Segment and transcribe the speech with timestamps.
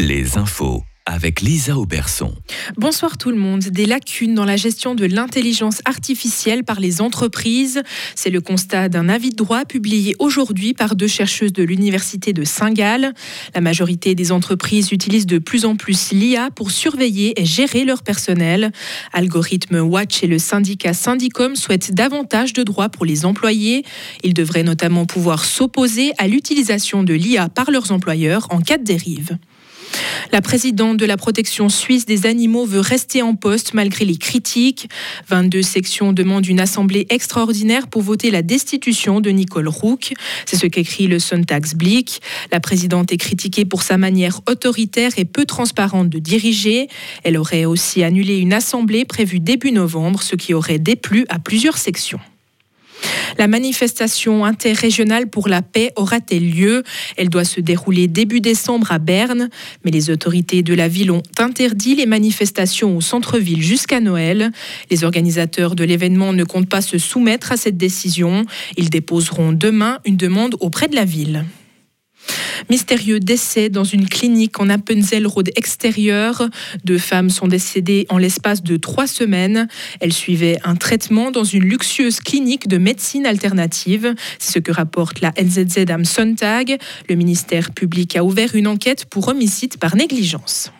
[0.00, 2.32] Les infos avec Lisa Auberson.
[2.78, 3.60] Bonsoir tout le monde.
[3.60, 7.82] Des lacunes dans la gestion de l'intelligence artificielle par les entreprises.
[8.14, 12.44] C'est le constat d'un avis de droit publié aujourd'hui par deux chercheuses de l'Université de
[12.44, 13.12] Saint-Gall.
[13.54, 18.02] La majorité des entreprises utilisent de plus en plus l'IA pour surveiller et gérer leur
[18.02, 18.72] personnel.
[19.12, 23.84] Algorithme Watch et le syndicat Syndicom souhaitent davantage de droits pour les employés.
[24.22, 28.84] Ils devraient notamment pouvoir s'opposer à l'utilisation de l'IA par leurs employeurs en cas de
[28.84, 29.36] dérive.
[30.32, 34.88] La présidente de la protection suisse des animaux veut rester en poste malgré les critiques.
[35.28, 40.12] 22 sections demandent une assemblée extraordinaire pour voter la destitution de Nicole Rook.
[40.46, 42.20] C'est ce qu'écrit le Sonntagsblick.
[42.52, 46.88] La présidente est critiquée pour sa manière autoritaire et peu transparente de diriger.
[47.24, 51.78] Elle aurait aussi annulé une assemblée prévue début novembre, ce qui aurait déplu à plusieurs
[51.78, 52.20] sections.
[53.38, 56.82] La manifestation interrégionale pour la paix aura-t-elle lieu
[57.16, 59.48] Elle doit se dérouler début décembre à Berne,
[59.84, 64.50] mais les autorités de la ville ont interdit les manifestations au centre-ville jusqu'à Noël.
[64.90, 68.44] Les organisateurs de l'événement ne comptent pas se soumettre à cette décision.
[68.76, 71.44] Ils déposeront demain une demande auprès de la ville.
[72.68, 76.48] Mystérieux décès dans une clinique en Appenzell Road extérieur.
[76.84, 79.68] Deux femmes sont décédées en l'espace de trois semaines.
[80.00, 84.14] Elles suivaient un traitement dans une luxueuse clinique de médecine alternative.
[84.38, 86.78] C'est ce que rapporte la NZZ am Sonntag.
[87.08, 90.72] Le ministère public a ouvert une enquête pour homicide par négligence.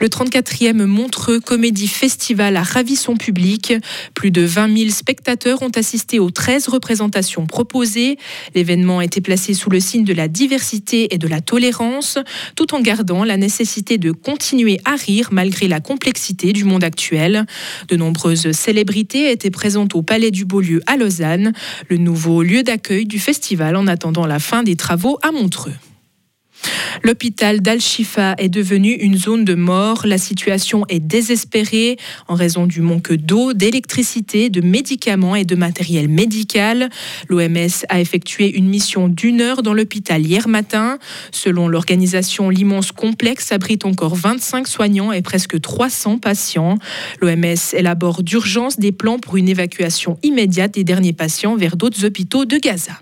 [0.00, 3.74] Le 34e Montreux Comédie Festival a ravi son public.
[4.14, 8.18] Plus de 20 000 spectateurs ont assisté aux 13 représentations proposées.
[8.54, 12.18] L'événement a été placé sous le signe de la diversité et de la tolérance,
[12.54, 17.46] tout en gardant la nécessité de continuer à rire malgré la complexité du monde actuel.
[17.88, 21.52] De nombreuses célébrités étaient présentes au Palais du Beaulieu à Lausanne,
[21.88, 25.74] le nouveau lieu d'accueil du festival en attendant la fin des travaux à Montreux.
[27.02, 30.06] L'hôpital d'Al-Shifa est devenu une zone de mort.
[30.06, 31.96] La situation est désespérée
[32.28, 36.90] en raison du manque d'eau, d'électricité, de médicaments et de matériel médical.
[37.28, 40.98] L'OMS a effectué une mission d'une heure dans l'hôpital hier matin.
[41.32, 46.78] Selon l'organisation, l'immense complexe abrite encore 25 soignants et presque 300 patients.
[47.20, 52.44] L'OMS élabore d'urgence des plans pour une évacuation immédiate des derniers patients vers d'autres hôpitaux
[52.44, 52.92] de Gaza.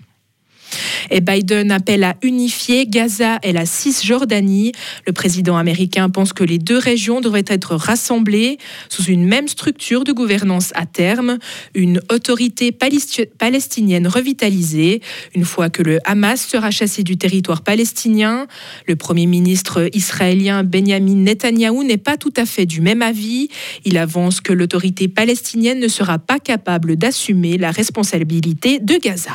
[1.10, 4.72] Et Biden appelle à unifier Gaza et la Cisjordanie.
[5.06, 10.04] Le président américain pense que les deux régions devraient être rassemblées sous une même structure
[10.04, 11.38] de gouvernance à terme,
[11.74, 15.00] une autorité palestinienne revitalisée.
[15.34, 18.46] Une fois que le Hamas sera chassé du territoire palestinien,
[18.86, 23.48] le premier ministre israélien Benjamin Netanyahou n'est pas tout à fait du même avis.
[23.84, 29.32] Il avance que l'autorité palestinienne ne sera pas capable d'assumer la responsabilité de Gaza.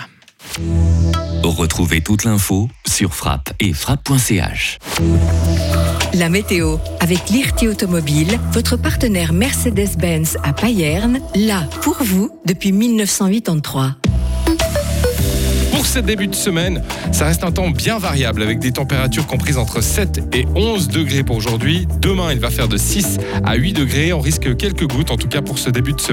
[1.44, 4.78] Retrouvez toute l'info sur frappe et frappe.ch.
[6.14, 13.96] La météo avec l'IRT Automobile, votre partenaire Mercedes-Benz à Payerne, là pour vous depuis 1983
[15.82, 19.58] pour ce début de semaine, ça reste un temps bien variable avec des températures comprises
[19.58, 21.88] entre 7 et 11 degrés pour aujourd'hui.
[22.00, 24.14] Demain, il va faire de 6 à 8 degrés.
[24.14, 26.10] On risque quelques gouttes, en tout cas pour ce début de semaine.